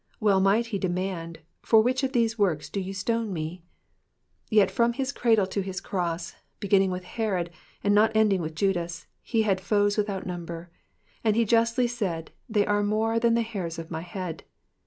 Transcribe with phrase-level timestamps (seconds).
[0.19, 3.61] Well might he demand, For which of these works do ye stone me
[4.49, 7.51] V Tet from his cradle to hb cross, beginning with Herod
[7.83, 10.71] and not ending with Judas, he had foes without number;
[11.23, 14.43] and he justly said, they *'*' are more than tie ham of mine head.'"